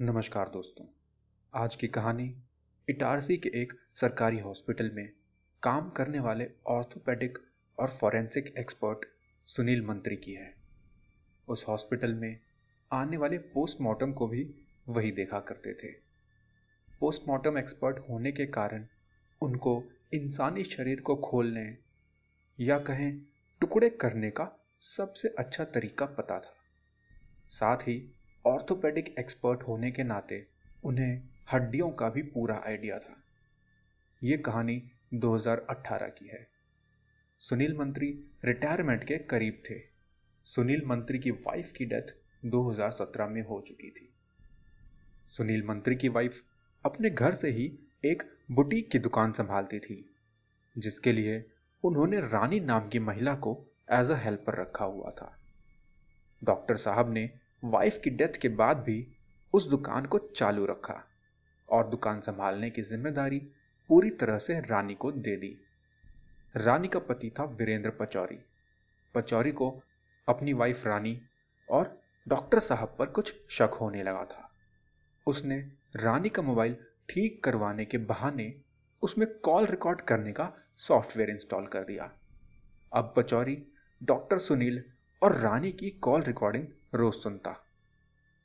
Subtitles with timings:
[0.00, 0.84] नमस्कार दोस्तों।
[1.54, 2.34] आज की कहानी
[2.88, 5.12] इटारसी के एक सरकारी हॉस्पिटल में
[5.62, 7.38] काम करने वाले ऑर्थोपेडिक
[7.78, 8.98] और फॉरेंसिक एक्सपर्ट
[9.46, 10.54] सुनील मंत्री की है।
[11.48, 12.40] उस हॉस्पिटल में
[12.92, 14.54] आने वाले पोस्टमार्टम को भी
[14.88, 15.92] वही देखा करते थे।
[17.00, 18.86] पोस्टमार्टम एक्सपर्ट होने के कारण
[19.42, 19.84] उनको
[20.14, 21.78] इंसानी शरीर को खोलने
[22.60, 23.22] या कहें
[23.60, 26.54] टुकड़े करने का सबसे अच्छा तरीका पता था।
[27.48, 28.14] साथ ही
[28.48, 30.46] ऑर्थोपेडिक एक्सपर्ट होने के नाते
[30.84, 33.22] उन्हें हड्डियों का भी पूरा आइडिया था।
[34.22, 36.48] ये कहानी 2018 की है।
[37.38, 39.80] सुनील मंत्री रिटायरमेंट के करीब थे।
[40.44, 44.14] सुनील मंत्री की वाइफ की डेथ 2017 में हो चुकी थी।
[45.30, 46.42] सुनील मंत्री की वाइफ
[46.84, 50.14] अपने घर से ही एक बुटीक की दुकान संभालती थी,
[50.78, 51.50] जिसके लिए
[51.84, 55.38] उन्होंने रानी नाम की महिला को एज अ हेल्पर रखा हुआ था।
[56.44, 59.06] डॉक्टर साहब ने वाइफ की डेथ के बाद भी
[59.54, 61.02] उस दुकान को चालू रखा
[61.68, 63.38] और दुकान संभालने की ज़िम्मेदारी
[63.90, 65.56] पूरी तरह से रानी को दे दी।
[66.54, 68.38] रानी का पति था वीरेंद्र पचौरी।
[69.14, 69.70] पचौरी को
[70.28, 71.20] अपनी वाइफ रानी
[71.68, 74.48] और डॉक्टर साहब पर कुछ शक होने लगा था।
[75.26, 75.56] उसने
[75.96, 76.76] रानी का मोबाइल
[77.08, 78.52] ठीक करवाने के बहाने
[79.02, 82.10] उसमें कॉल रिकॉर्ड करने का सॉफ्टवेयर इंस्टॉल कर दिया।
[82.92, 83.62] अब पचौरी,
[84.00, 84.82] डॉक्टर सुनील
[85.22, 87.54] और रानी की कॉल रिकॉर्डिंग रोज सुनता।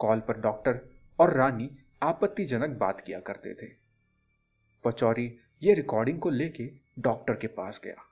[0.00, 0.80] कॉल पर डॉक्टर
[1.18, 1.70] और रानी
[2.02, 3.66] आपत्तिजनक बात किया करते थे।
[4.84, 5.26] पचौरी
[5.62, 8.04] ये रिकॉर्डिंग को लेके डॉक्टर के पास गया।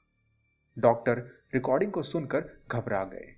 [0.77, 1.19] डॉक्टर
[1.55, 3.35] रिकॉर्डिंग को सुनकर घबरा गए।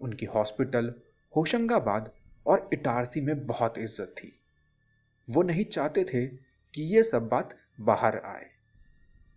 [0.00, 0.94] उनकी हॉस्पिटल,
[1.36, 2.12] होशंगाबाद
[2.46, 4.32] और इटारसी में बहुत इज़्ज़त थी।
[5.28, 8.46] वो नहीं चाहते थे कि ये सब बात बाहर आए।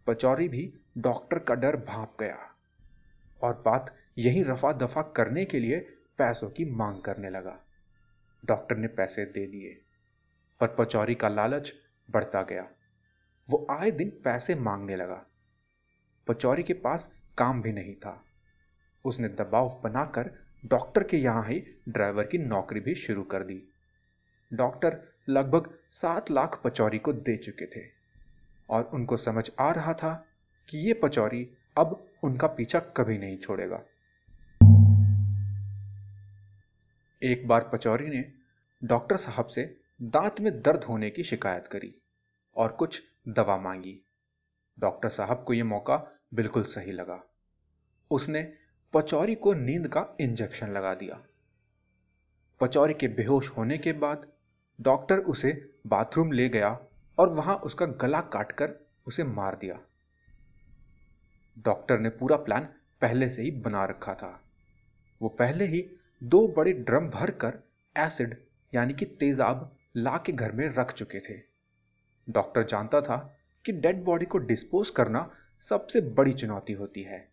[0.07, 2.49] पचौरी भी डॉक्टर का डर भाप गया।
[3.43, 5.79] और बात यही रफा दफ़ा करने के लिए
[6.19, 7.59] पैसों की मांग करने लगा।
[8.43, 9.73] डॉक्टर ने पैसे दे दिए,
[10.61, 11.73] पर पचौरी का लालच
[12.09, 12.67] बढ़ता गया।
[13.49, 15.25] वो आए दिन पैसे मांगने लगा।
[16.27, 18.23] पचौरी के पास काम भी नहीं था।
[19.05, 20.29] उसने दबाव बनाकर
[20.63, 23.61] डॉक्टर के यहाँ ही ड्राइवर की नौकरी भी शुरू कर दी।
[24.51, 24.97] डॉक्टर
[25.29, 27.81] लगभग सात लाख पचौरी को दे चुके थे,
[28.69, 30.13] और उनको समझ आ रहा था
[30.69, 33.81] कि ये पचौरी अब उनका पीछा कभी नहीं छोड़ेगा।
[37.23, 38.33] एक बार पचौरी ने
[38.83, 41.95] डॉक्टर साहब से दांत में दर्द होने की शिकायत करी
[42.55, 44.01] और कुछ दवा मांगी।
[44.79, 47.23] डॉक्टर साहब को यह मौका बिल्कुल सही लगा।
[48.11, 48.53] उसने
[48.93, 51.23] पचौरी को नींद का इंजेक्शन लगा दिया।
[52.59, 54.31] पचौरी के बेहोश होने के बाद
[54.81, 56.79] डॉक्टर उसे बाथरूम ले गया
[57.19, 58.73] और वहाँ उसका गला काटकर
[59.07, 59.79] उसे मार दिया।
[61.59, 62.65] डॉक्टर ने पूरा प्लान
[63.01, 64.41] पहले से ही बना रखा था।
[65.21, 65.89] वो पहले ही
[66.23, 67.63] दो बड़े ड्रम भरकर
[67.97, 68.35] एसिड,
[68.75, 71.41] यानी कि तेजाब ला के घर में रख चुके थे।
[72.29, 77.29] डॉक्टर जानता था कि डेड बॉडी को डिस्पोज करना सबसे बड़ी चुनौती होती है।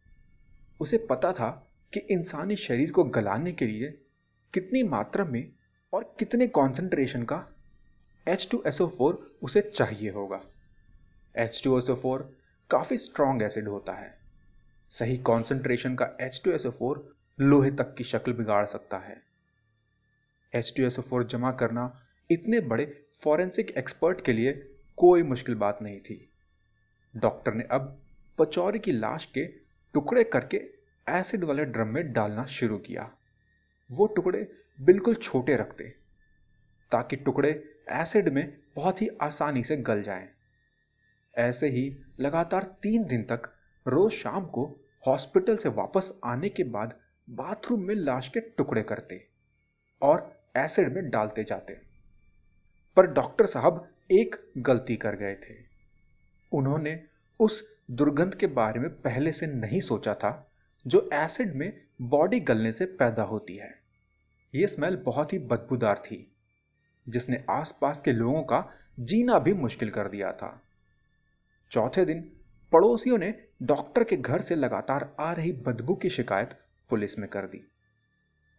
[0.81, 4.03] उसे पता था कि इंसानी शरीर को गलाने के लिए
[4.55, 5.53] कितनी मात्रा में
[5.93, 7.47] और कितने कॉन्सेंट्रेशन का
[8.29, 10.41] H2SO4 उसे चाहिए होगा।
[11.39, 12.23] H2SO4
[12.71, 14.19] काफ़ी स्ट्रॉन्ग एसिड होता है।
[14.91, 16.99] सही कॉन्सेंट्रेशन का H2SO4
[17.39, 19.21] लोहे तक की शक्ल बिगाड़ सकता है।
[20.53, 21.85] एच टी एस फोर जमा करना
[22.31, 22.85] इतने बड़े
[23.23, 24.53] फॉरेंसिक एक्सपर्ट के लिए
[24.99, 26.17] कोई मुश्किल बात नहीं थी।
[27.15, 27.97] डॉक्टर ने अब
[28.39, 29.47] पचौरी की लाश के
[29.95, 30.57] टुकड़े करके
[31.07, 33.11] एसिड वाले ड्रम में डालना शुरू किया।
[33.91, 34.47] वो टुकड़े
[34.79, 35.89] बिल्कुल छोटे रखते,
[36.93, 37.51] ताकि टुकड़े
[37.93, 40.29] एसिड में बहुत ही आसानी से गल जाएँ।
[41.35, 43.53] ऐसे ही लगातार तीन दिन तक
[43.87, 44.65] रोज शाम को
[45.07, 46.99] हॉस्पिटल से वापस आने के बाद
[47.31, 49.27] बाथरूम में लाश के टुकड़े करते
[50.03, 51.81] और एसिड में डालते जाते।
[52.97, 55.55] पर डॉक्टर साहब एक गलती कर गए थे।
[56.53, 57.05] उन्होंने
[57.41, 60.51] उस दुर्गंध के बारे में पहले से नहीं सोचा था,
[60.87, 63.75] जो एसिड में बॉडी गलने से पैदा होती है।
[64.55, 66.33] यह स्मेल बहुत ही बदबूदार थी,
[67.09, 70.63] जिसने आसपास के लोगों का जीना भी मुश्किल कर दिया था।
[71.71, 72.21] चौथे दिन
[72.73, 76.51] पड़ोसियों ने डॉक्टर के घर से लगातार आ रही बदबू की शिकायत
[76.91, 77.65] पुलिस में कर दी।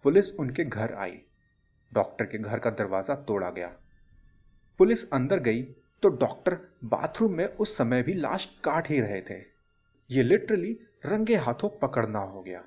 [0.05, 1.21] पुलिस उनके घर आई।
[1.91, 3.71] डॉक्टर के घर का दरवाज़ा तोड़ा गया।
[4.79, 5.61] पुलिस अंदर गई
[6.03, 9.39] तो डॉक्टर बाथरूम में उस समय भी लाश काट ही रहे थे।
[10.09, 10.71] ये लिटरली
[11.05, 12.63] रंगे हाथों पकड़ना हो गया।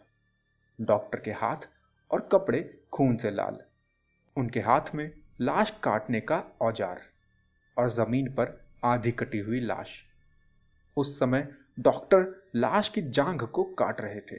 [0.79, 1.69] डॉक्टर के हाथ
[2.11, 2.63] और कपड़े
[2.93, 3.59] खून से लाल।
[4.37, 5.11] उनके हाथ में
[5.41, 7.01] लाश काटने का औज़ार
[7.77, 10.03] और ज़मीन पर आधी कटी हुई लाश।
[10.97, 11.49] उस समय
[11.81, 14.37] डॉक्टर लाश की जांघ को काट रहे थे।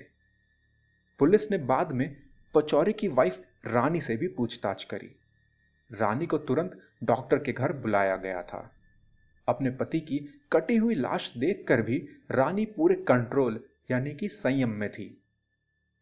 [1.20, 2.18] पुलिस ने बाद में
[2.54, 5.16] पचौरी की वाइफ रानी से भी पूछताछ करी।
[5.92, 8.72] रानी को तुरंत डॉक्टर के घर बुलाया गया था।
[9.48, 10.18] अपने पति की
[10.52, 15.22] कटी हुई लाश देखकर भी रानी पूरे कंट्रोल यानी कि संयम में थी।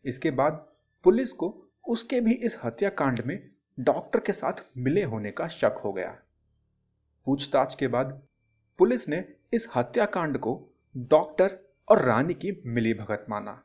[0.06, 0.68] इसके बाद
[1.04, 3.50] पुलिस को उसके भी इस हत्याकांड में
[3.80, 6.18] डॉक्टर के साथ मिले होने का शक हो गया।
[7.25, 8.21] पूछताछ के बाद
[8.77, 11.59] पुलिस ने इस हत्याकांड को डॉक्टर
[11.89, 13.63] और रानी की मिलीभगत माना।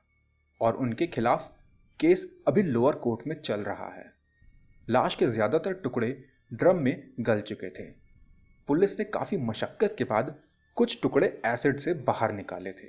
[0.60, 1.50] और उनके खिलाफ
[2.00, 4.04] केस अभी लोअर कोर्ट में चल रहा है।
[4.88, 6.10] लाश के ज़्यादातर टुकड़े
[6.52, 7.84] ड्रम में गल चुके थे।
[8.68, 10.34] पुलिस ने काफ़ी मशक्कत के बाद
[10.76, 12.86] कुछ टुकड़े एसिड से बाहर निकाले थे।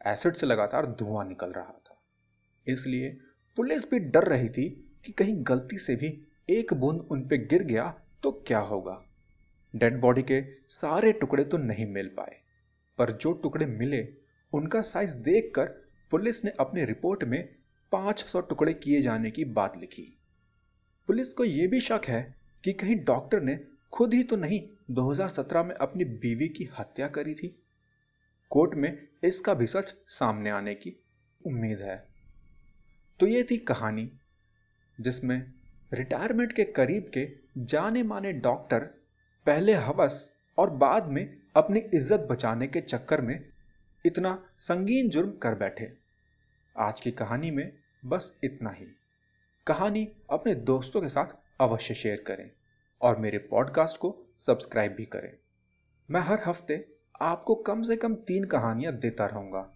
[0.00, 1.98] एसिड से लगातार धुआँ निकल रहा था।
[2.66, 3.08] इसलिए
[3.58, 4.68] पुलिस भी डर रही थी
[5.04, 6.08] कि कहीं गलती से भी
[6.48, 7.84] एक बूंद उन पे गिर गया
[8.22, 9.00] तो क्या होगा।
[9.74, 12.36] डेड बॉडी के सारे टुकड़े तो नहीं मिल पाए,
[12.98, 14.06] पर जो टुकड़े मिले,
[14.52, 15.68] उनका साइज़ देखकर
[16.10, 17.48] पुलिस ने अपनी रिपोर्ट में
[17.92, 20.02] 500 टुकड़े किए जाने की बात लिखी।
[21.08, 22.22] पुलिस को यह भी शक है
[22.64, 23.58] कि कहीं डॉक्टर ने
[23.92, 24.60] खुद ही तो नहीं
[24.94, 27.48] 2017 में अपनी बीवी की हत्या करी थी।
[28.50, 28.90] कोर्ट में
[29.24, 30.94] इसका भी सच सामने आने की
[31.40, 31.96] उम्मीद है।
[33.20, 34.10] तो ये थी कहानी,
[34.98, 35.52] जिसमें
[35.92, 37.28] रिटायरमेंट के करीब के
[37.64, 38.84] जाने माने डॉक्टर
[39.46, 40.28] पहले हवस
[40.58, 41.24] और बाद में
[41.56, 43.38] अपनी इज़्ज़त बचाने के चक्कर में
[44.04, 45.92] इतना संगीन जुर्म कर बैठे।
[46.76, 47.72] आज की कहानी में
[48.04, 48.86] बस इतना ही।
[49.66, 52.50] कहानी अपने दोस्तों के साथ अवश्य शेयर करें
[53.00, 55.32] और मेरे पॉडकास्ट को सब्सक्राइब भी करें।
[56.10, 56.86] मैं हर हफ़्ते
[57.20, 59.72] आपको कम से कम तीन कहानियाँ देता रहूँगा।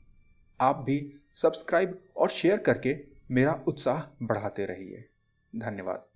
[0.61, 2.97] आप भी सब्सक्राइब और शेयर करके
[3.31, 5.09] मेरा उत्साह बढ़ाते रहिए।
[5.57, 6.07] धन्यवाद।